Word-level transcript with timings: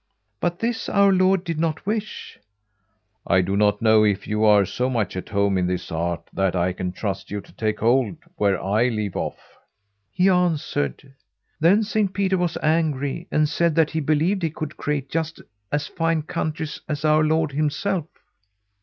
But 0.39 0.57
this 0.57 0.89
our 0.89 1.11
Lord 1.13 1.43
did 1.43 1.59
not 1.59 1.85
wish. 1.85 2.39
'I 3.27 3.41
do 3.41 3.55
not 3.55 3.83
know 3.83 4.03
if 4.03 4.25
you 4.25 4.43
are 4.43 4.65
so 4.65 4.89
much 4.89 5.15
at 5.15 5.29
home 5.29 5.59
in 5.59 5.67
this 5.67 5.91
art 5.91 6.27
that 6.33 6.55
I 6.55 6.73
can 6.73 6.91
trust 6.91 7.29
you 7.29 7.39
to 7.39 7.51
take 7.53 7.81
hold 7.81 8.15
where 8.35 8.59
I 8.59 8.87
leave 8.87 9.15
off,' 9.15 9.57
he 10.11 10.27
answered. 10.27 11.13
Then 11.59 11.83
Saint 11.83 12.13
Peter 12.15 12.39
was 12.39 12.57
angry, 12.63 13.27
and 13.31 13.47
said 13.47 13.75
that 13.75 13.91
he 13.91 13.99
believed 13.99 14.41
he 14.41 14.49
could 14.49 14.75
create 14.75 15.07
just 15.07 15.39
as 15.71 15.85
fine 15.85 16.23
countries 16.23 16.81
as 16.89 17.05
our 17.05 17.23
Lord 17.23 17.51
himself. 17.51 18.07